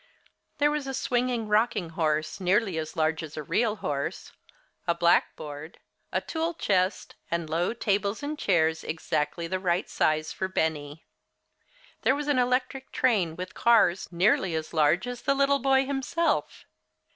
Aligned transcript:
There 0.57 0.71
was 0.71 0.87
a 0.87 0.95
swinging 0.95 1.47
rocking 1.47 1.89
horse, 1.89 2.39
nearly 2.39 2.79
as 2.79 2.95
large 2.95 3.21
as 3.21 3.37
a 3.37 3.43
real 3.43 3.75
horse, 3.85 4.31
a 4.87 4.95
blackboard, 4.95 5.77
a 6.11 6.19
tool 6.21 6.55
chest, 6.55 7.13
and 7.29 7.47
low 7.47 7.71
tables 7.75 8.23
and 8.23 8.35
chairs 8.35 8.83
exactly 8.83 9.45
the 9.45 9.59
right 9.59 9.87
size 9.87 10.33
for 10.33 10.47
Benny. 10.47 11.05
There 12.01 12.15
was 12.15 12.27
an 12.27 12.39
electric 12.39 12.91
train 12.91 13.35
with 13.35 13.53
cars 13.53 14.11
nearly 14.11 14.55
as 14.55 14.73
large 14.73 15.05
as 15.05 15.21
the 15.21 15.35
little 15.35 15.59
boy 15.59 15.85
himself. 15.85 16.65